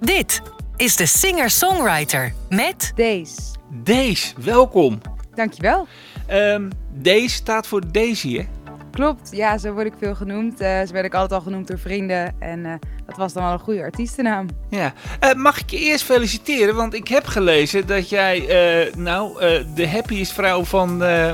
[0.00, 0.42] Dit
[0.76, 3.40] is de singer-songwriter met Deze.
[3.70, 5.00] Deze, welkom.
[5.34, 5.86] Dankjewel.
[6.26, 8.46] Ehm Deze staat voor Daisy, hè?
[8.90, 10.60] Klopt, ja, zo word ik veel genoemd.
[10.60, 12.34] Eh, zo werd ik altijd al genoemd door vrienden.
[12.38, 12.72] En eh,
[13.06, 14.46] dat was dan wel een goede artiestennaam.
[14.70, 14.92] Ja.
[15.20, 16.74] Eh, mag ik je eerst feliciteren?
[16.74, 21.32] Want ik heb gelezen dat jij, eh, nou, eh, de happiest vrouw van eh,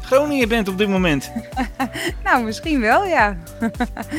[0.00, 1.30] Groningen bent op dit moment.
[2.24, 3.36] Nou, misschien wel, ja.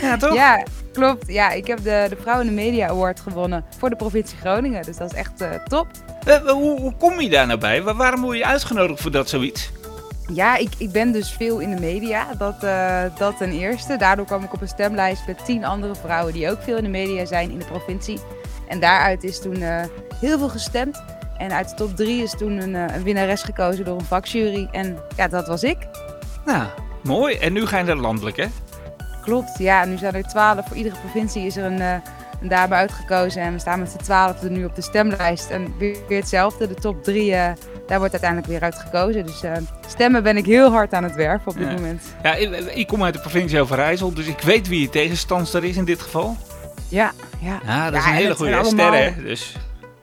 [0.01, 0.33] Ja, toch?
[0.33, 0.63] Ja,
[0.93, 1.27] klopt.
[1.27, 4.83] Ja, ik heb de, de Vrouw in de Media Award gewonnen voor de provincie Groningen.
[4.83, 5.87] Dus dat is echt eh, top.
[6.25, 7.83] Eh, hoe, hoe kom je daar nou bij?
[7.83, 9.71] Wa- waarom word je uitgenodigd voor dat zoiets?
[10.33, 12.27] Ja, ik, ik ben dus veel in de media.
[12.37, 13.97] Dat, eh, dat ten eerste.
[13.97, 16.89] Daardoor kwam ik op een stemlijst met tien andere vrouwen die ook veel in de
[16.89, 18.19] media zijn in de provincie.
[18.67, 19.83] En daaruit is toen eh,
[20.19, 21.03] heel veel gestemd.
[21.37, 24.67] En uit de top drie is toen een, eh, een winnares gekozen door een vakjury.
[24.71, 25.77] En ja, dat was ik.
[26.45, 26.63] Nou,
[27.03, 27.35] mooi.
[27.35, 28.45] En nu ga je naar landelijk, hè?
[29.21, 29.85] Klopt, ja.
[29.85, 30.67] Nu zijn er twaalf.
[30.67, 31.93] Voor iedere provincie is er een, eh,
[32.41, 33.41] een dame uitgekozen.
[33.41, 35.49] En we staan met z'n twaalf nu op de stemlijst.
[35.49, 36.67] En weer, weer hetzelfde.
[36.67, 37.51] De top drie, eh,
[37.87, 39.25] daar wordt uiteindelijk weer uit gekozen.
[39.25, 39.51] Dus eh,
[39.87, 41.73] stemmen ben ik heel hard aan het werven op dit Ja.
[41.73, 42.03] moment.
[42.23, 45.77] Ja, ik, ik kom uit de provincie Overijssel, dus ik weet wie je tegenstandster is
[45.77, 46.37] in dit geval.
[46.87, 47.59] Ja, ja.
[47.65, 49.21] Ja, dat is een en hele goede zijn ster, allemaal- hè?
[49.21, 49.55] Dus,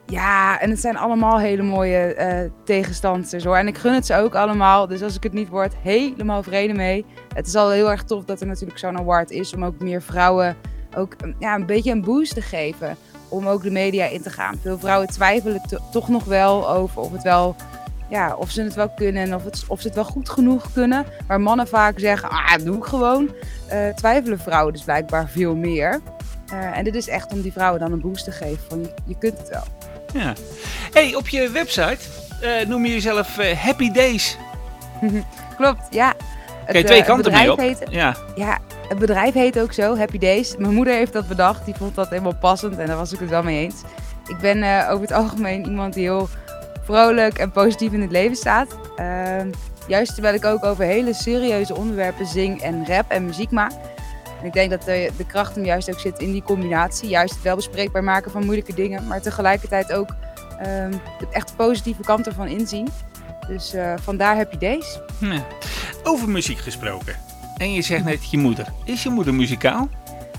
[0.09, 3.55] Ja, en het zijn allemaal hele mooie eh tegenstanders hoor.
[3.57, 4.87] En ik gun het ze ook allemaal.
[4.87, 7.05] Dus als ik het niet word, helemaal vrede mee.
[7.33, 9.53] Het is al heel erg tof dat er natuurlijk zo'n award is.
[9.53, 10.55] Om ook meer vrouwen
[10.95, 12.95] ook een- ja, een beetje een boost te geven.
[13.27, 14.57] Om ook de media in te gaan.
[14.61, 17.55] Veel vrouwen twijfelen to- toch nog wel over of het wel...
[18.09, 20.73] Ja, of ze het wel kunnen en of, het, of ze het wel goed genoeg
[20.73, 21.05] kunnen.
[21.27, 23.29] Waar mannen vaak zeggen, ah, doe ik gewoon.
[23.67, 25.99] eh, twijfelen vrouwen dus blijkbaar veel meer.
[26.51, 28.63] Eh, en dit is echt om die vrouwen dan een boost te geven.
[28.69, 29.63] Van, je kunt het wel.
[30.13, 30.33] Ja.
[30.93, 31.97] hey, op je website
[32.41, 34.37] eh, noem je jezelf eh, Happy Days.
[35.57, 36.13] Klopt, ja.
[36.65, 37.59] Het, Kijk, twee eh, kanten mee op.
[37.59, 38.57] Heet, Ja, ja,
[38.87, 40.55] het bedrijf heet ook zo, Happy Days.
[40.57, 43.29] Mijn moeder heeft dat bedacht, die vond dat helemaal passend en daar was ik het
[43.29, 43.81] wel mee eens.
[44.27, 46.29] Ik ben over het algemeen iemand die heel
[46.83, 48.67] vrolijk en positief in het leven staat.
[48.95, 49.49] Ehm,
[49.87, 53.71] juist terwijl ik ook over hele serieuze onderwerpen zing en rap en muziek maak.
[54.39, 57.09] En ik denk dat de, de kracht hem juist ook zit in die combinatie.
[57.09, 60.15] Juist het wel bespreekbaar maken van moeilijke dingen, maar tegelijkertijd ook
[60.59, 62.87] ehm, de echt positieve kant ervan inzien.
[63.47, 64.99] Dus eh, vandaar Happy Days.
[65.19, 65.45] Ja.
[66.03, 67.15] Over muziek gesproken.
[67.57, 68.67] En je zegt net je moeder.
[68.85, 69.89] Is je moeder muzikaal?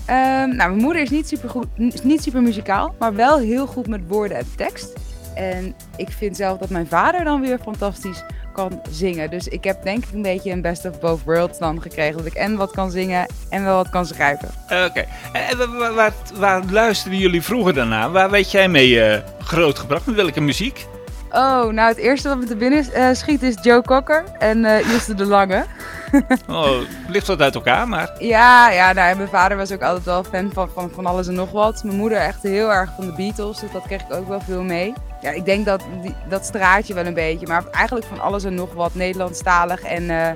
[0.05, 1.67] Ehm, nou, mijn moeder is niet super, goed,
[2.03, 4.93] niet super muzikaal, maar wel heel goed met woorden en tekst.
[5.35, 9.29] En ik vind zelf dat mijn vader dan weer fantastisch kan zingen.
[9.29, 12.17] Dus ik heb denk ik een beetje een best of both worlds dan gekregen.
[12.17, 14.49] Dat ik en wat kan zingen en wel wat kan schrijven.
[14.67, 15.05] Eh, Oké.
[15.33, 18.11] En wa- wa- waar, waar luisterden jullie vroeger naar?
[18.11, 20.05] Waar weet jij mee eh, grootgebracht?
[20.05, 20.85] Met welke muziek?
[21.33, 24.89] Oh, nou het eerste wat me te binnen eh, schiet is Joe Cocker en eh
[24.93, 25.65] Ilse de Lange.
[26.47, 26.69] Oh,
[27.07, 28.11] ligt wat uit elkaar, maar...
[28.19, 31.33] Ja, ja nou, mijn vader was ook altijd wel fan van, van, van alles en
[31.33, 31.83] nog wat.
[31.83, 34.63] Mijn moeder echt heel erg van de Beatles, dus dat kreeg ik ook wel veel
[34.63, 34.93] mee.
[35.21, 38.43] Ja, ik denk dat die, dat straat je wel een beetje, maar eigenlijk van alles
[38.43, 38.95] en nog wat.
[38.95, 40.29] Nederlandstalig en, eh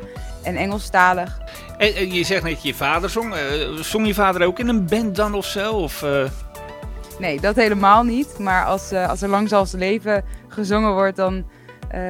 [0.44, 1.38] en Engelstalig.
[1.78, 3.34] En, en je zegt net je vader zong.
[3.34, 5.74] Eh, zong je vader ook in een band dan of zo?
[5.74, 6.24] Of, eh,
[7.20, 8.40] Nee, dat helemaal niet.
[8.40, 11.46] Maar als, als er lang zal leven gezongen wordt, dan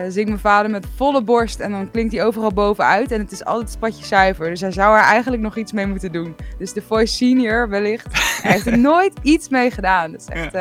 [0.07, 1.59] zingt mijn vader met volle borst.
[1.59, 3.11] En dan klinkt hij overal bovenuit.
[3.11, 4.49] En het is altijd spatje zuiver.
[4.49, 6.35] Dus hij zou er eigenlijk nog iets mee moeten doen.
[6.57, 8.07] Dus de Voice Senior wellicht.
[8.41, 10.11] Hij heeft er nooit iets mee gedaan.
[10.11, 10.53] Dat is echt...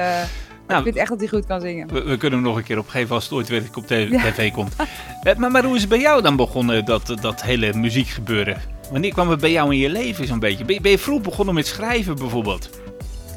[0.67, 1.89] Nou, ik vind echt dat hij goed kan zingen.
[1.93, 4.23] we, we kunnen hem nog een keer opgeven als het ooit weer op te- Ja.
[4.23, 4.77] tv komt.
[5.23, 8.61] Eh, maar, maar hoe is het bij jou dan begonnen, dat, dat hele muziekgebeuren?
[8.91, 10.65] Wanneer kwam het bij jou in je leven zo'n beetje?
[10.65, 12.71] Ben je, ben je vroeg begonnen met schrijven bijvoorbeeld?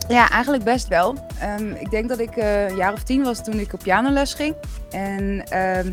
[0.08, 1.16] Ja, eigenlijk best wel.
[1.40, 4.34] Ehm, ik denk dat ik eh, een jaar of tien was toen ik op pianoles
[4.34, 4.56] ging.
[4.92, 5.92] En ehm,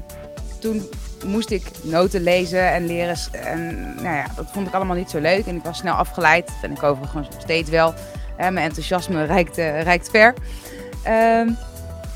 [0.61, 0.83] toen
[1.27, 3.17] moest ik noten lezen en leren.
[3.33, 5.47] En nou ja, dat vond ik allemaal niet zo leuk.
[5.47, 6.47] En ik was snel afgeleid.
[6.47, 7.95] Dat ben ik overigens steeds wel.
[8.37, 10.35] Mijn enthousiasme reikt, reikt ver.
[11.05, 11.49] Ehm,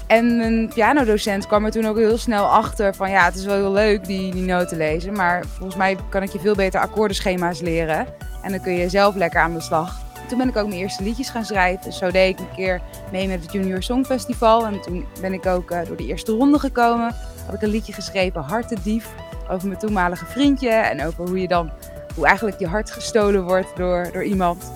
[0.06, 3.54] en mijn pianodocent kwam er toen ook heel snel achter van ja, het is wel
[3.54, 5.12] heel leuk die, die noten lezen.
[5.12, 8.06] Maar volgens mij kan ik je veel beter akkoordenschema's leren.
[8.42, 10.00] En dan kun je zelf lekker aan de slag.
[10.28, 11.92] Toen ben ik ook mijn eerste liedjes gaan schrijven.
[11.92, 12.80] Zo deed ik een keer
[13.12, 14.66] mee met het Junior Songfestival.
[14.66, 17.14] En toen ben ik ook eh, door de eerste ronde gekomen.
[17.46, 19.08] Had ik een liedje geschreven, Hartendief.
[19.50, 20.70] Over mijn toenmalige vriendje.
[20.70, 21.70] En over hoe je dan,
[22.14, 24.72] hoe eigenlijk je hart gestolen wordt door, door iemand.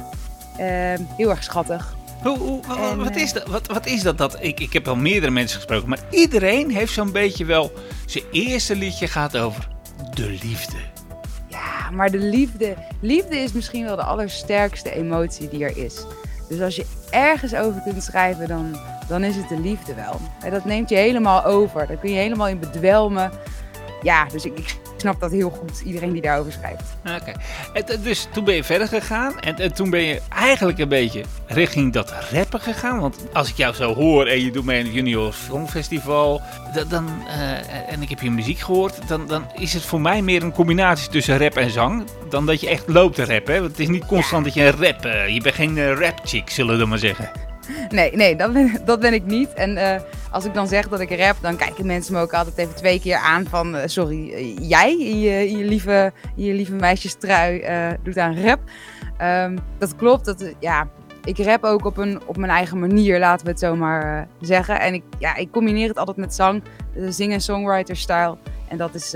[0.56, 1.94] Ehm, heel erg schattig.
[2.22, 2.60] Hoe, hoe,
[2.90, 4.18] En, wat, eh, is dat, wat, wat is dat?
[4.18, 7.72] dat ik, ik heb al meerdere mensen gesproken, maar iedereen heeft zo'n beetje wel...
[8.06, 9.68] Zijn eerste liedje gaat over
[10.14, 10.76] de liefde.
[11.48, 12.76] Ja, maar de liefde.
[13.00, 16.04] Liefde is misschien wel de allersterkste emotie die er is.
[16.48, 18.78] Dus als je ergens over kunt schrijven, dan,
[19.08, 20.20] dan is het de liefde wel.
[20.42, 21.86] En dat neemt je helemaal over.
[21.86, 23.30] Daar kun je helemaal in bedwelmen.
[24.02, 26.82] Ja, dus ik, ik snap dat heel goed, iedereen die daarover schrijft.
[27.20, 27.32] Oké.
[27.72, 30.88] En, eh, Dus toen ben je verder gegaan en, en toen ben je eigenlijk een
[30.88, 33.00] beetje richting dat rappen gegaan.
[33.00, 36.40] Want als ik jou zo hoor en je doet mee aan het Junior Songfestival
[36.74, 40.22] da- dan, eh, en ik heb je muziek gehoord, dan, dan is het voor mij
[40.22, 43.54] meer een combinatie tussen rap en zang dan dat je echt loopt te rappen.
[43.54, 43.58] Hè?
[43.60, 46.50] Want het is niet constant dat je een rap, eh, je bent geen rap chick,
[46.50, 47.30] zullen we maar zeggen.
[47.88, 49.52] Nee, nee, dat ben, dat ben ik niet.
[49.54, 52.58] En eh, als ik dan zeg dat ik rap, dan kijken mensen me ook altijd
[52.58, 53.76] even twee keer aan van...
[53.76, 57.64] eh, sorry, eh, jij in je, in je lieve, in je lieve meisjestrui
[58.02, 58.60] doet aan rap.
[59.16, 60.88] Ehm, dat klopt, dat, ja,
[61.24, 64.80] ik rap ook op, een, op mijn eigen manier, laten we het zo maar zeggen.
[64.80, 66.62] En ik, ja, ik combineer het altijd met zang,
[66.94, 68.36] de zing- en songwriter-style.
[68.68, 69.14] En dat is,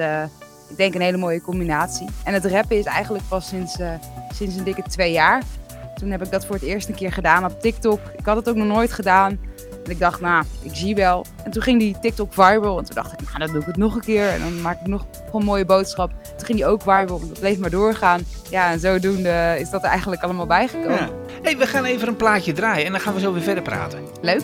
[0.68, 2.08] ik denk, een hele mooie combinatie.
[2.24, 3.78] En het rappen is eigenlijk pas sinds,
[4.34, 5.42] sinds een dikke twee jaar.
[5.98, 8.00] Toen heb ik dat voor het eerst een keer gedaan op TikTok.
[8.16, 9.38] Ik had het ook nog nooit gedaan.
[9.84, 11.26] En ik dacht, nou, ik zie wel.
[11.44, 12.78] En toen ging die TikTok viral.
[12.78, 14.28] En toen dacht ik, nou, dan doe ik het nog een keer.
[14.28, 16.10] En dan maak ik nog een mooie boodschap.
[16.36, 17.20] Toen ging die ook viral.
[17.20, 18.20] En dat bleef maar doorgaan.
[18.50, 20.96] Ja, en zodoende is dat er eigenlijk allemaal bijgekomen.
[20.96, 21.10] Ja.
[21.42, 24.00] hey, we gaan even een plaatje draaien en dan gaan we zo weer verder praten.
[24.20, 24.42] Leuk.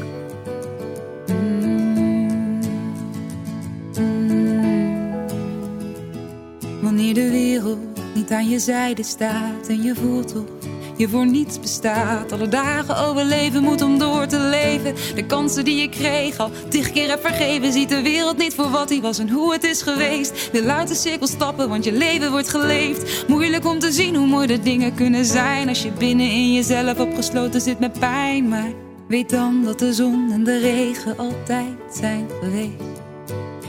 [6.80, 7.78] Wanneer de wereld
[8.14, 10.61] niet aan je zijde staat en je voelt of
[11.02, 12.32] je voor niets bestaat.
[12.32, 14.94] Alle dagen overleven moet om door te leven.
[15.14, 17.72] De kansen die je kreeg al tig keer heb vergeven.
[17.72, 20.50] Ziet de wereld niet voor wat hij was en hoe het is geweest.
[20.52, 23.28] Wil uit de cirkel stappen, want je leven wordt geleefd.
[23.28, 25.68] Moeilijk om te zien hoe mooi de dingen kunnen zijn.
[25.68, 28.48] Als je binnen in jezelf opgesloten zit met pijn.
[28.48, 28.72] Maar
[29.08, 33.00] weet dan dat de zon en de regen altijd zijn geweest.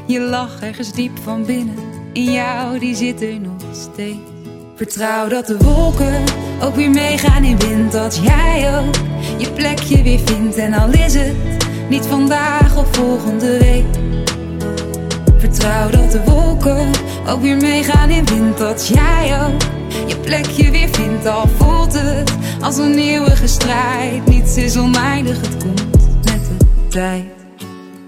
[0.08, 1.76] Je lach ergens diep van binnen.
[2.14, 4.32] In jou, die zit er nog steeds.
[4.76, 6.24] Vertrouw dat de wolken
[6.64, 7.92] ook weer meegaan in wind.
[7.92, 8.96] Dat jij ook
[9.38, 10.56] je plekje weer vindt.
[10.56, 11.36] En al is het
[11.90, 13.86] niet vandaag of volgende week.
[15.38, 16.90] Vertrouw dat de wolken
[17.28, 18.58] ook weer meegaan in wind.
[18.58, 19.62] Dat jij ook
[20.08, 21.26] je plekje weer vindt.
[21.26, 24.26] Al voelt het als een eeuwige strijd.
[24.26, 25.92] Niets is oneindig, het komt
[26.24, 27.43] met de tijd.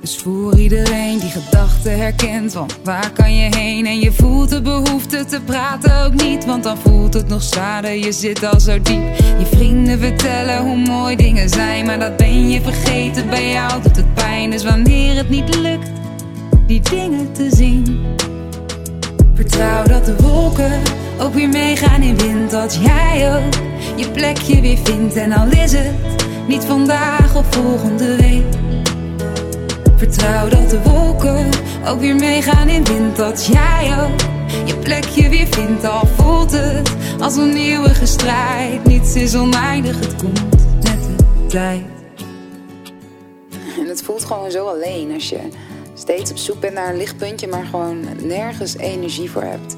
[0.05, 3.85] Dus voor iedereen die gedachten herkent, want waar kan je heen?
[3.85, 7.91] En je voelt de behoefte te praten ook niet, want dan voelt het nog zwaarder.
[7.91, 9.17] Je zit al zo diep.
[9.39, 13.29] Je vrienden vertellen hoe mooi dingen zijn, maar dat ben je vergeten.
[13.29, 15.89] Bij jou doet het pijn, dus wanneer het niet lukt,
[16.67, 18.05] die dingen te zien.
[19.33, 20.81] Vertrouw dat de wolken
[21.19, 23.53] ook weer meegaan in wind, dat jij ook
[23.95, 25.15] je plekje weer vindt.
[25.15, 25.91] En al is het
[26.47, 28.64] niet vandaag of volgende week.
[29.97, 31.49] Vertrouw dat de wolken
[31.87, 33.15] ook weer meegaan in wind.
[33.15, 34.19] Dat jij ook
[34.65, 35.85] je plekje weer vindt.
[35.85, 38.85] Al voelt het als een eeuwige strijd.
[38.85, 40.41] Niets is oneindig, het komt
[40.83, 41.83] met de tijd.
[43.79, 45.39] En het voelt gewoon zo alleen als je
[45.93, 49.77] steeds op zoek bent naar een lichtpuntje, maar gewoon nergens energie voor hebt.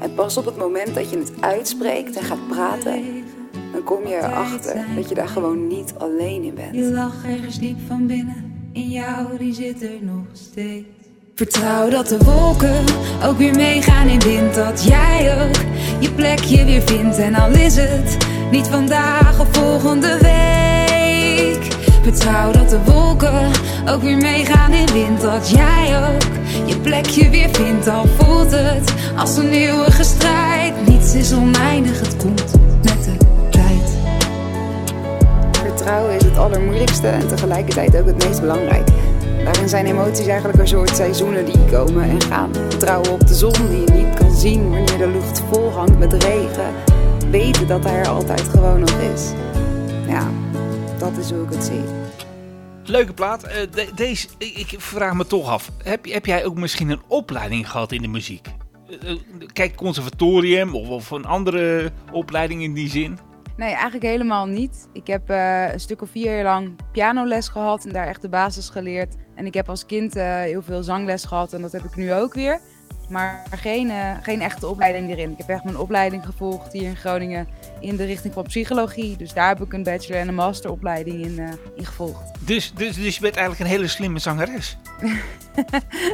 [0.00, 3.24] En pas op het moment dat je het uitspreekt en gaat praten,
[3.72, 6.74] dan kom je erachter dat je daar gewoon niet alleen in bent.
[6.74, 8.49] Je lach ergens diep van binnen.
[8.72, 10.86] In jou, die zit er nog steeds.
[11.34, 12.84] Vertrouw dat de wolken
[13.24, 14.54] ook weer meegaan in wind.
[14.54, 15.56] Dat jij ook
[15.98, 17.18] je plekje weer vindt.
[17.18, 18.16] En al is het
[18.50, 21.72] niet vandaag of volgende week.
[22.02, 23.50] Vertrouw dat de wolken
[23.88, 25.20] ook weer meegaan in wind.
[25.20, 26.22] Dat jij ook
[26.66, 27.88] je plekje weer vindt.
[27.88, 30.86] Al voelt het als een eeuwige strijd.
[30.86, 32.52] Niets is oneindig, het komt
[32.82, 33.19] met.
[35.90, 38.92] Vertrouwen is het allermoeilijkste en tegelijkertijd ook het meest belangrijke.
[39.44, 42.54] Daarin zijn emoties eigenlijk een soort seizoenen die komen en gaan.
[42.54, 46.12] Vertrouwen op de zon die je niet kan zien wanneer de lucht vol hangt met
[46.12, 46.74] regen.
[47.30, 49.32] Weten dat hij er altijd gewoon nog is.
[50.06, 50.30] Ja,
[50.98, 51.82] dat is hoe ik het zie.
[52.84, 53.42] Leuke plaat.
[53.42, 55.70] Eh, de- deze, ik, ik vraag me toch af.
[55.82, 58.46] Heb, heb jij ook misschien een opleiding gehad in de muziek?
[58.88, 59.16] Eh, eh,
[59.52, 63.18] Kijk, conservatorium of, of een andere opleiding in die zin?
[63.60, 64.88] Nee, eigenlijk helemaal niet.
[64.92, 68.28] Ik heb eh, een stuk of vier jaar lang pianoles gehad en daar echt de
[68.28, 69.14] basis geleerd.
[69.34, 72.12] En ik heb als kind eh, heel veel zangles gehad en dat heb ik nu
[72.12, 72.60] ook weer.
[73.08, 75.30] Maar geen, eh, geen echte opleiding erin.
[75.30, 77.48] Ik heb echt mijn opleiding gevolgd hier in Groningen
[77.80, 79.16] in de richting van psychologie.
[79.16, 82.30] Dus daar heb ik een bachelor- en een masteropleiding in, eh, in gevolgd.
[82.40, 84.76] Dus, dus, dus je bent eigenlijk een hele slimme zangeres.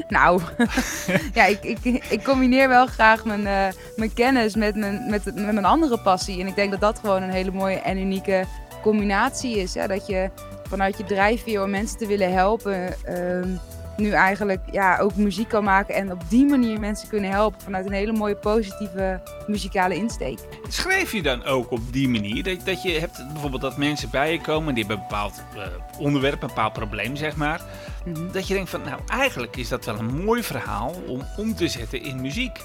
[0.08, 0.40] Nou,
[1.34, 5.36] ja, ik, ik, ik combineer wel graag mijn, eh, mijn kennis met mijn, met, met
[5.36, 6.40] mijn andere passie.
[6.40, 8.44] En ik denk dat dat gewoon een hele mooie en unieke
[8.82, 9.74] combinatie is.
[9.74, 9.86] Hè?
[9.86, 10.30] Dat je
[10.68, 13.48] vanuit je drijfveer om mensen te willen helpen, ehm,
[13.96, 15.94] nu eigenlijk ja, ook muziek kan maken.
[15.94, 20.38] En op die manier mensen kunnen helpen vanuit een hele mooie positieve muzikale insteek.
[20.68, 22.42] Schrijf je dan ook op die manier?
[22.42, 25.62] Dat, dat je hebt bijvoorbeeld dat mensen bij je komen die hebben een bepaald eh,
[25.98, 27.60] onderwerp, een bepaald probleem, zeg maar.
[28.04, 28.32] Mhm.
[28.32, 31.68] Dat je denkt van, nou eigenlijk is dat wel een mooi verhaal om om te
[31.68, 32.60] zetten in muziek.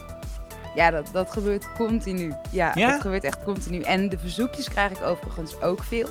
[0.76, 2.34] Ja, dat, dat gebeurt continu.
[2.50, 2.92] Ja, Ja?
[2.92, 3.82] dat gebeurt echt continu.
[3.82, 6.08] En de verzoekjes krijg ik overigens ook veel.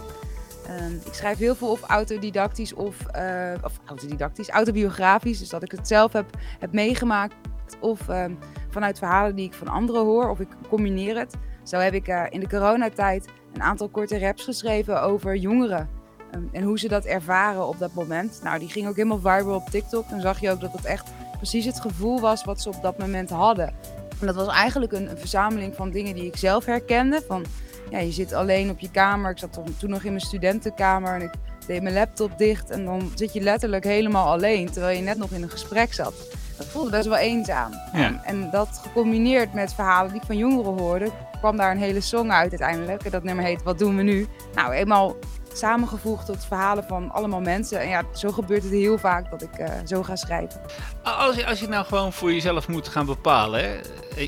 [0.71, 5.39] Ehm, ik schrijf heel veel of autodidactisch of, eh, of autodidactisch, autobiografisch.
[5.39, 6.27] Dus dat ik het zelf heb,
[6.59, 7.35] heb meegemaakt.
[7.81, 8.35] Of ehm,
[8.69, 10.29] vanuit verhalen die ik van anderen hoor.
[10.29, 11.35] Of ik combineer het.
[11.63, 15.89] Zo heb ik eh, in de coronatijd een aantal korte raps geschreven over jongeren.
[16.31, 18.41] Ehm, en hoe ze dat ervaren op dat moment.
[18.43, 20.09] Nou, die ging ook helemaal viral op TikTok.
[20.09, 22.99] Dan zag je ook dat het echt precies het gevoel was wat ze op dat
[22.99, 23.75] moment hadden.
[24.21, 27.23] En dat was eigenlijk een, een verzameling van dingen die ik zelf herkende.
[27.29, 27.45] Van,
[27.91, 29.31] ja, je zit alleen op je kamer.
[29.31, 31.31] Ik zat toen- toen nog in mijn studentenkamer en ik
[31.67, 32.71] deed mijn laptop dicht.
[32.71, 36.15] En dan zit je letterlijk helemaal alleen, terwijl je net nog in een gesprek zat.
[36.57, 37.71] Dat voelde best wel eenzaam.
[37.73, 37.81] Ja.
[37.93, 42.01] En, en dat gecombineerd met verhalen die ik van jongeren hoorde, kwam daar een hele
[42.01, 43.03] song uit uiteindelijk.
[43.05, 44.27] En dat nummer heet Wat doen we nu?
[44.55, 45.17] Nou, eenmaal
[45.61, 47.81] samengevoegd tot verhalen van allemaal mensen.
[47.81, 50.61] En ja, zo gebeurt het heel vaak dat ik eh, zo ga schrijven.
[51.03, 53.81] Als je, als je nou gewoon voor jezelf moet gaan bepalen, hè,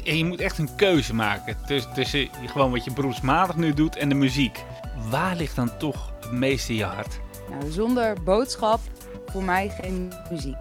[0.04, 3.96] en je moet echt een keuze maken tussen, tussen gewoon wat je beroepsmatig nu doet
[3.96, 4.64] en de muziek.
[5.10, 7.20] Waar ligt dan toch het meeste je hart?
[7.50, 8.80] Nou, zonder boodschap
[9.26, 10.56] voor mij geen muziek.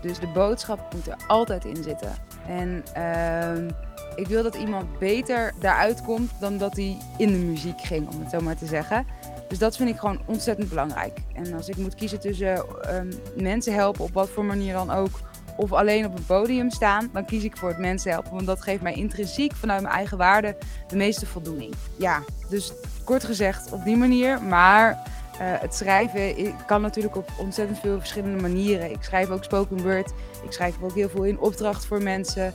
[0.00, 2.12] Dus de boodschap moet er altijd in zitten.
[2.46, 3.68] En ehm,
[4.14, 8.20] ik wil dat iemand beter daaruit komt dan dat hij in de muziek ging, om
[8.20, 9.06] het zo maar te zeggen.
[9.48, 11.18] Dus dat vind ik gewoon ontzettend belangrijk.
[11.34, 15.20] En als ik moet kiezen tussen ehm, mensen helpen op wat voor manier dan ook,
[15.56, 18.32] of alleen op een podium staan, dan kies ik voor het mensen helpen.
[18.32, 20.56] Want dat geeft mij intrinsiek vanuit mijn eigen waarde
[20.88, 21.74] de meeste voldoening.
[21.96, 22.72] Ja, dus
[23.04, 24.42] kort gezegd op die manier.
[24.42, 28.90] Maar eh, het schrijven kan natuurlijk op ontzettend veel verschillende manieren.
[28.90, 30.10] Ik schrijf ook spoken word.
[30.44, 32.52] Ik schrijf ook heel veel in opdracht voor mensen.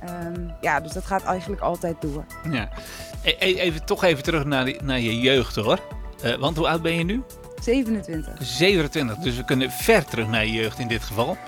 [0.00, 2.24] Ehm, ja, dus dat gaat eigenlijk altijd door.
[2.50, 2.68] Ja.
[3.22, 5.78] E- e- even, toch even terug naar, die- naar je jeugd hoor.
[6.24, 7.22] Eh, want hoe oud ben je nu?
[7.62, 8.34] 27.
[8.40, 11.36] 27, dus we kunnen ver terug naar je jeugd in dit geval.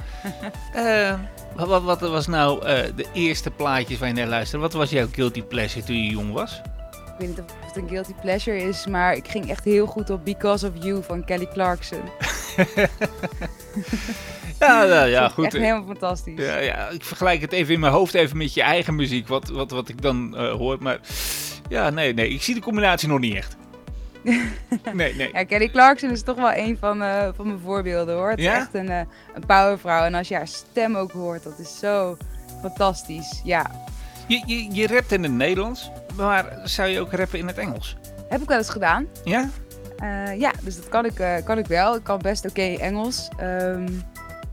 [0.73, 1.15] Eh,
[1.55, 4.65] wat, wat, wat was nou eh, de eerste plaatjes waar je naar luisterde?
[4.65, 6.61] Wat was jouw guilty pleasure toen je jong was?
[6.91, 10.11] Ik weet niet of het een guilty pleasure is, maar ik ging echt heel goed
[10.11, 12.01] op Because of You van Kelly Clarkson.
[14.59, 15.45] Ja, ja, ja goed.
[15.45, 16.45] Echt helemaal fantastisch.
[16.45, 19.49] Ja, ja, ik vergelijk het even in mijn hoofd even met je eigen muziek, wat,
[19.49, 20.77] wat, wat ik dan eh, hoor.
[20.81, 21.01] Maar
[21.69, 23.57] ja, nee, nee, ik zie de combinatie nog niet echt.
[24.93, 25.31] Nee, nee.
[25.33, 28.31] Ja, Kelly Clarkson is toch wel een van, eh, van mijn voorbeelden hoor.
[28.31, 28.53] Het Ja?
[28.53, 29.01] is echt een, eh,
[29.35, 30.05] een powervrouw.
[30.05, 32.17] En als je haar stem ook hoort, dat is zo
[32.61, 33.41] fantastisch.
[33.45, 33.71] Ja,
[34.27, 37.97] Je, je, je rapt in het Nederlands, maar zou je ook rappen in het Engels?
[38.29, 39.07] heb ik wel eens gedaan.
[39.25, 39.49] Ja?
[39.99, 41.95] Eh, ja, dus dat kan ik, kan ik wel.
[41.97, 43.29] Ik kan best oké Engels.
[43.39, 43.89] Ehm,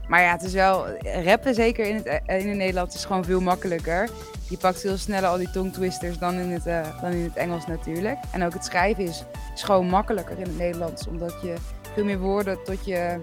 [0.08, 0.86] maar ja, het is wel...
[1.24, 4.10] Rappen zeker in het, in het Nederlands is gewoon veel makkelijker.
[4.54, 7.68] Je pakt veel sneller al die tongtwisters dan in het, eh, dan in het Engels
[7.68, 8.18] natuurlijk.
[8.32, 9.24] En ook het schrijven is,
[9.56, 11.08] is gewoon makkelijker in het Nederlands.
[11.08, 11.54] Omdat je
[11.94, 13.20] veel meer woorden tot je,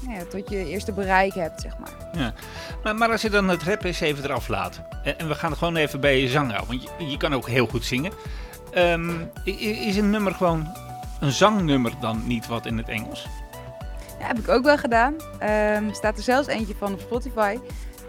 [0.00, 2.32] nou ja, tot je eerste bereik hebt, zeg maar.
[2.82, 4.80] Maar, maar als je dan het rappen eens even eraf laat.
[5.02, 7.48] En, en we gaan gewoon even bij je zang houden, want je, je kan ook
[7.48, 8.12] heel goed zingen.
[8.72, 9.10] Ehm,
[9.44, 10.68] is een nummer gewoon
[11.20, 13.26] een zangnummer dan niet wat in het Engels?
[14.18, 15.14] Ja, heb ik ook wel gedaan.
[15.38, 17.58] Ehm, staat er zelfs eentje van op Spotify.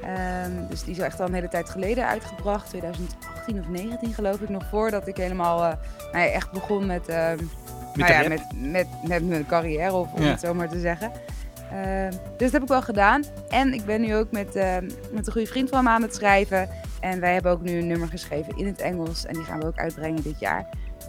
[0.04, 2.70] Ehm, dus die is echt al een hele tijd geleden uitgebracht.
[2.70, 5.74] 2018 of 19 geloof ik nog voordat ik helemaal eh,
[6.12, 7.38] nou ja, echt begon met, ehm,
[7.96, 10.30] Met nou ja, met, met, met mijn carrière, of om Ja.
[10.30, 11.12] het zo maar te zeggen.
[11.72, 13.24] Ehm, dus dat heb ik wel gedaan.
[13.50, 14.54] En ik ben nu ook met,
[15.12, 16.70] met een goede vriend van me aan het schrijven.
[17.00, 19.26] En wij hebben ook nu een nummer geschreven in het Engels.
[19.26, 20.66] En die gaan we ook uitbrengen dit jaar.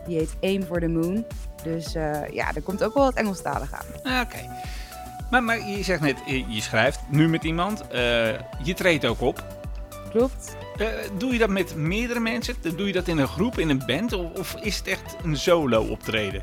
[0.07, 1.25] Die heet Aim for the Moon.
[1.63, 4.13] Dus eh, ja, er komt ook wel wat Engelstalig aan.
[4.13, 4.39] Ah, Oké.
[5.31, 8.29] Maar, maar je zegt net, je je schrijft nu met iemand, eh,
[8.63, 9.45] je treedt ook op.
[10.11, 10.57] Klopt?
[10.77, 10.87] Eh,
[11.19, 12.55] doe je dat met meerdere mensen?
[12.77, 14.13] Doe je dat in een groep, in een band?
[14.13, 16.43] Of, of is het echt een solo optreden?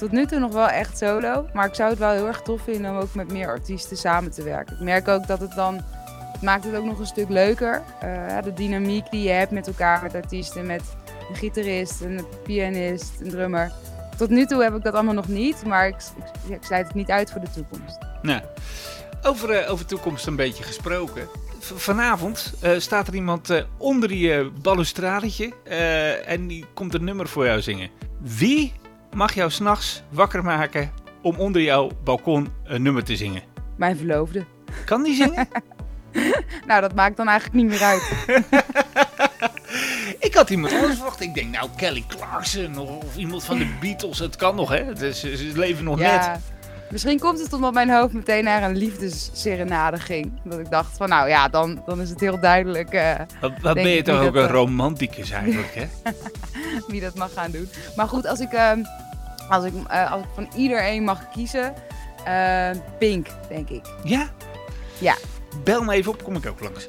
[0.00, 1.46] Tot nu toe nog wel echt solo.
[1.52, 4.30] Maar ik zou het wel heel erg tof vinden om ook met meer artiesten samen
[4.30, 4.74] te werken.
[4.76, 5.80] Ik merk ook dat het dan.
[6.32, 7.82] Het maakt het ook nog een stuk leuker.
[8.00, 10.82] Eh, de dynamiek die je hebt met elkaar, met artiesten, met
[11.28, 13.72] een gitarist, een pianist, een drummer.
[14.20, 15.96] Tot nu toe heb ik dat allemaal nog niet, maar ik,
[16.46, 17.98] ik, ik sluit het niet uit voor de toekomst.
[18.22, 18.40] Nou,
[19.22, 21.28] over, eh, over toekomst een beetje gesproken.
[21.60, 27.28] Vanavond eh, staat er iemand eh, onder je balustradetje eh, en die komt een nummer
[27.28, 27.90] voor jou zingen.
[28.18, 28.72] Wie
[29.14, 30.90] mag jou s'nachts wakker maken
[31.22, 33.42] om onder jouw balkon een nummer te zingen?
[33.76, 34.44] Mijn verloofde.
[34.84, 35.48] Kan die zingen?
[36.66, 38.02] Nou, dat maakt dan eigenlijk niet meer uit.
[40.30, 41.20] Ik had iemand anders verwacht.
[41.20, 44.18] Ik denk, nou, Kelly Clarkson of, iemand van de Beatles.
[44.18, 44.84] Het kan nog, hè?
[44.84, 46.06] Het is, ze leven nog net.
[46.06, 46.40] Ja,
[46.90, 50.40] misschien komt het omdat mijn hoofd meteen naar een liefdesserenade ging.
[50.44, 53.14] Dat ik dacht van, nou ja, dan, dan is het heel duidelijk eh,
[53.60, 56.12] Wat, ben je toch ook een eh, romanticus eigenlijk, hè?
[56.88, 57.68] wie dat mag gaan doen.
[57.96, 58.82] Maar goed, als ik, ehm,
[59.48, 61.74] als ik, eh, als ik van iedereen mag kiezen,
[62.98, 63.84] Pink, denk ik.
[64.04, 64.30] Ja?
[64.98, 65.16] Ja.
[65.64, 66.86] Bel me even op, kom ik ook langs.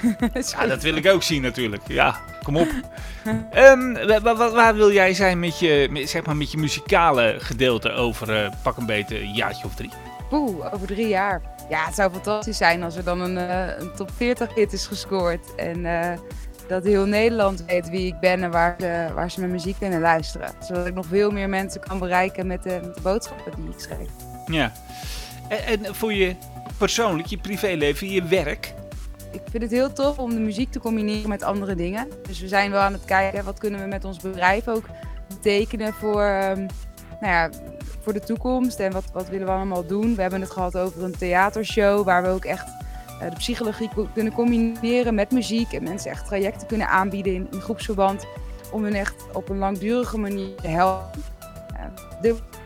[0.58, 1.82] Ja, dat wil ik ook zien natuurlijk.
[1.88, 2.68] Ja, kom op.
[3.50, 7.34] Ehm, wa- wa- wa- waar wil jij zijn met je, zeg maar, met je muzikale
[7.38, 9.90] gedeelte over eh, pak een beetje een jaartje of drie?
[10.28, 11.42] Poeh, over drie jaar.
[11.68, 14.86] Ja, het zou fantastisch zijn als er dan een, eh, een top 40 hit is
[14.86, 15.54] gescoord.
[15.54, 16.18] En eh,
[16.68, 20.00] dat heel Nederland weet wie ik ben en waar ze, waar ze mijn muziek kunnen
[20.00, 20.50] luisteren.
[20.60, 23.80] Zodat ik nog veel meer mensen kan bereiken met de, met de boodschappen die ik
[23.80, 24.08] schrijf.
[24.46, 24.72] Ja.
[25.48, 26.34] En, en voor je
[26.78, 28.74] persoonlijk, je privéleven, je werk.
[29.30, 32.08] Ik vind het heel tof om de muziek te combineren met andere dingen.
[32.26, 34.84] Dus we zijn wel aan het kijken, wat kunnen we met ons bedrijf ook
[35.28, 36.66] betekenen voor, ehm,
[37.20, 37.50] nou ja,
[38.00, 38.80] voor de toekomst.
[38.80, 40.14] En wat, wat willen we allemaal doen.
[40.14, 42.68] We hebben het gehad over een theatershow waar we ook echt
[43.20, 45.72] eh, de psychologie kunnen combineren met muziek.
[45.72, 48.26] En mensen echt trajecten kunnen aanbieden in, in groepsverband.
[48.72, 51.22] Om hen echt op een langdurige manier te helpen.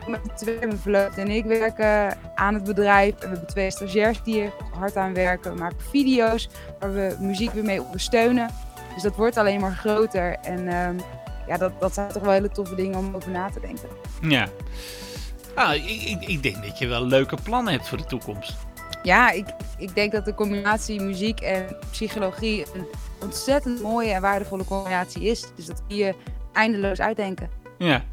[0.07, 3.13] Met twee, mijn verloofde en ik werken aan het bedrijf.
[3.13, 5.53] En we hebben twee stagiairs die er hard aan werken.
[5.53, 8.49] We maken video's waar we muziek weer mee ondersteunen.
[8.93, 10.35] Dus dat wordt alleen maar groter.
[10.41, 10.95] En ehm,
[11.47, 13.89] ja, dat, dat zijn toch wel hele toffe dingen om over na te denken.
[14.21, 14.47] Ja.
[15.55, 18.55] Ah, ik, ik, ik denk dat je wel leuke plannen hebt voor de toekomst.
[19.03, 19.45] Ja, ik,
[19.77, 22.85] ik denk dat de combinatie muziek en psychologie een
[23.21, 25.45] ontzettend mooie en waardevolle combinatie is.
[25.55, 26.15] Dus dat kun je
[26.53, 27.49] eindeloos uitdenken.
[27.77, 28.03] Ja.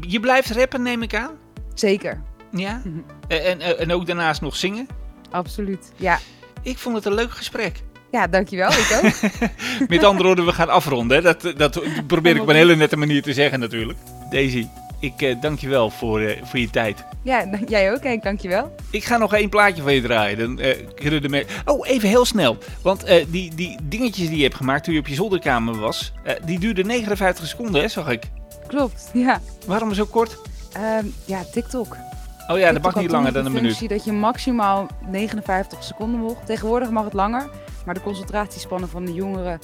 [0.00, 1.30] Je blijft rappen, neem ik aan?
[1.74, 2.82] Zeker, Ja.
[3.28, 4.86] En, en, en ook daarnaast nog zingen?
[5.30, 5.92] absoluut.
[5.96, 6.18] Ja,
[6.62, 7.82] Ik vond het een leuk gesprek.
[8.10, 8.70] ja dankjewel.
[8.70, 9.30] Ik ook.
[9.88, 11.16] Met andere woorden, we gaan afronden.
[11.16, 11.22] hè.
[11.22, 13.98] Dat, dat probeer ik op een hele nette manier te zeggen natuurlijk.
[14.30, 14.66] Daisy,
[15.00, 17.04] ik eh, dank je wel voor, eh, voor je tijd.
[17.22, 18.74] ja, jij ook Henk, dankjewel.
[18.90, 20.38] Ik ga nog één plaatje van je draaien.
[20.38, 22.58] Dan eh, kunnen de Oh, even heel snel.
[22.82, 26.12] Want eh, die, die dingetjes die je hebt gemaakt toen je op je zolderkamer was,
[26.24, 28.22] eh, die duurden 59 seconden, hè, zag ik.
[28.66, 29.40] Klopt, ja.
[29.66, 30.38] Waarom zo kort?
[30.72, 31.96] Ehm, ja, TikTok.
[32.48, 33.66] Oh ja, dat TikTok mag had niet langer dan een minuut.
[33.68, 36.46] functie dat je maximaal 59 seconden mocht.
[36.46, 37.48] Tegenwoordig mag het langer,
[37.84, 39.58] maar de concentratiespannen van de jongeren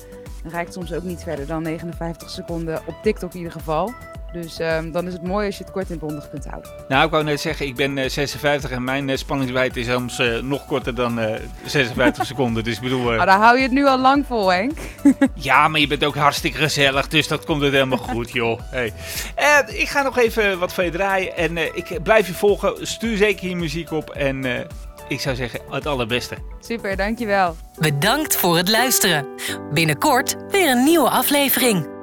[0.44, 3.92] reikt soms ook niet verder dan 59 seconden op TikTok in ieder geval.
[4.32, 6.70] Dus ehm, dan is het mooi als je het kort en bondig kunt houden.
[6.88, 10.18] Nou, ik wou net zeggen, ik ben eh, 56 en mijn eh, spanningswijdte is soms
[10.18, 12.64] eh, nog korter dan eh 56 seconden.
[12.64, 14.78] Dus ik bedoel, eh, Maar dan hou je het nu al lang vol, Henk.
[15.34, 18.60] ja, maar je bent ook hartstikke gezellig, dus dat komt het helemaal goed, joh.
[18.64, 18.92] Hey.
[19.34, 22.86] Eh, ik ga nog even wat van je draaien en eh, ik blijf je volgen.
[22.86, 24.64] Stuur zeker je muziek op en eh,
[25.08, 26.34] ik zou zeggen, het allerbeste.
[26.60, 27.56] Super, dankjewel.
[27.78, 29.26] Bedankt voor het luisteren.
[29.72, 31.99] Binnenkort weer een nieuwe aflevering.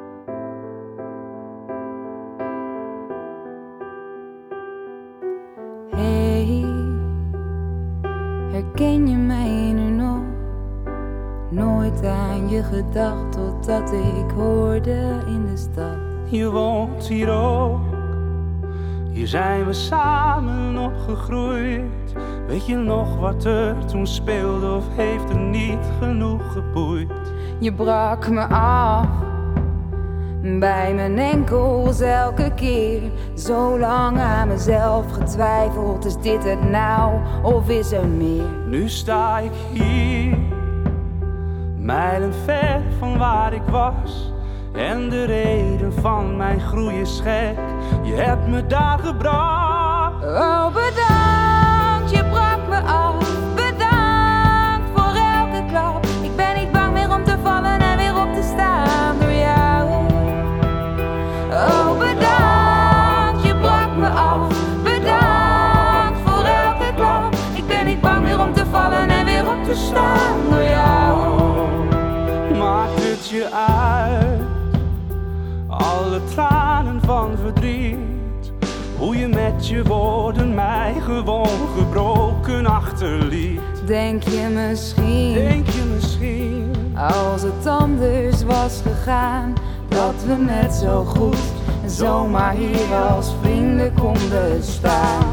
[12.50, 15.98] Je gedacht totdat ik hoorde in de stad.
[16.30, 17.80] Je woont hier ook.
[19.12, 22.14] Hier zijn we samen opgegroeid.
[22.48, 27.12] Weet je nog wat er toen speelde of heeft er niet genoeg geboeid?
[27.60, 29.08] Je brak me af
[30.60, 33.02] bij mijn enkels elke keer.
[33.36, 38.46] Zo lang aan mezelf getwijfeld, is dit het nou of is er meer?
[38.68, 40.38] Nu sta ik hier,
[41.88, 44.34] mijlen ver van waar ik was.
[44.74, 47.58] En de reden van mijn groei is gek.
[48.04, 50.24] Je hebt me daar gebracht.
[50.24, 51.07] Oh, bedankt,
[79.68, 83.60] Je woorden mij gewoon gebroken achterliet.
[83.86, 86.74] Denk je misschien, Denk je misschien?
[86.96, 89.54] als het anders was gegaan,
[89.88, 91.38] dat we net zo goed
[91.86, 95.26] zomaar hier als vrienden konden staan?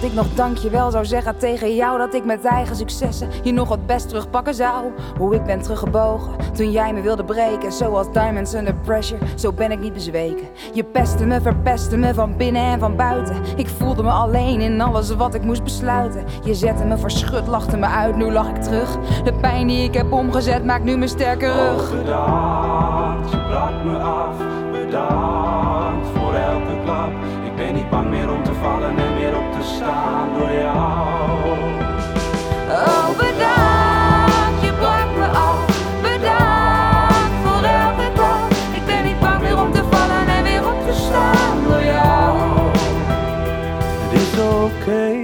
[0.00, 1.98] Dat ik nog dankjewel zou zeggen tegen jou.
[1.98, 4.92] Dat ik met eigen successen je nog wat best terugpakken zou.
[5.18, 7.72] Hoe ik ben teruggebogen toen jij me wilde breken.
[7.72, 10.48] Zoals diamonds under pressure, zo ben ik niet bezweken.
[10.72, 13.36] Je pestte me, verpestte me van binnen en van buiten.
[13.56, 16.24] Ik voelde me alleen in alles wat ik moest besluiten.
[16.44, 18.98] Je zette me verschut, lachte me uit, nu lag ik terug.
[19.24, 21.90] De pijn die ik heb omgezet maakt nu mijn sterke rug.
[21.90, 24.36] Bedankt, je brak me af.
[24.72, 27.10] Bedankt voor elke klap.
[27.44, 27.90] Ik ben niet
[29.60, 31.50] ontstaan door jou.
[32.68, 35.64] Oh, bedankt, je brak me af.
[36.02, 38.48] Bedankt voor elke dag.
[38.74, 42.38] Ik ben niet bang meer om te vallen en weer op te staan door jou.
[44.02, 45.16] Het is oké,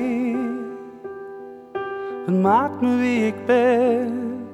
[2.27, 4.44] het maakt me wie ik ben.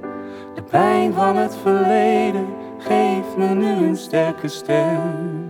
[0.55, 2.47] De pijn van het verleden
[2.79, 5.41] geeft me nu een sterke stem.